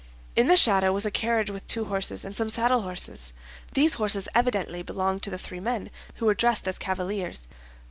[0.35, 3.33] In the shadow was a carriage with two horses, and some saddlehorses.
[3.75, 7.47] These horses evidently belonged to the three men, who were dressed as cavaliers.